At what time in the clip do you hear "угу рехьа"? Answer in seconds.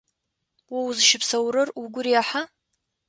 1.81-2.41